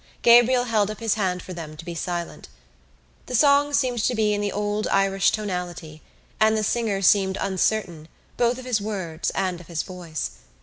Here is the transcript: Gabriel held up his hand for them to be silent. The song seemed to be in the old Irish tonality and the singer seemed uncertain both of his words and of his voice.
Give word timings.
Gabriel 0.23 0.63
held 0.63 0.89
up 0.89 0.99
his 0.99 1.13
hand 1.13 1.43
for 1.43 1.53
them 1.53 1.77
to 1.77 1.85
be 1.85 1.93
silent. 1.93 2.47
The 3.27 3.35
song 3.35 3.71
seemed 3.71 3.99
to 4.05 4.15
be 4.15 4.33
in 4.33 4.41
the 4.41 4.51
old 4.51 4.87
Irish 4.87 5.29
tonality 5.29 6.01
and 6.39 6.57
the 6.57 6.63
singer 6.63 7.03
seemed 7.03 7.37
uncertain 7.39 8.07
both 8.35 8.57
of 8.57 8.65
his 8.65 8.81
words 8.81 9.29
and 9.35 9.61
of 9.61 9.67
his 9.67 9.83
voice. 9.83 10.31